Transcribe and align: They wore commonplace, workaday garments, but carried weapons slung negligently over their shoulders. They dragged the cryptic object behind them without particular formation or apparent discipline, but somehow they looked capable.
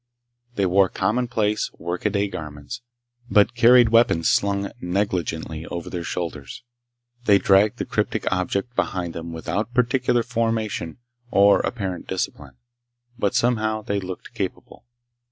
They 0.55 0.65
wore 0.65 0.89
commonplace, 0.89 1.69
workaday 1.77 2.27
garments, 2.29 2.81
but 3.29 3.53
carried 3.53 3.89
weapons 3.89 4.29
slung 4.29 4.71
negligently 4.81 5.67
over 5.67 5.91
their 5.91 6.03
shoulders. 6.03 6.63
They 7.25 7.37
dragged 7.37 7.77
the 7.77 7.85
cryptic 7.85 8.25
object 8.31 8.75
behind 8.75 9.13
them 9.13 9.31
without 9.31 9.75
particular 9.75 10.23
formation 10.23 10.97
or 11.29 11.59
apparent 11.59 12.07
discipline, 12.07 12.55
but 13.19 13.35
somehow 13.35 13.83
they 13.83 13.99
looked 13.99 14.33
capable. 14.33 14.85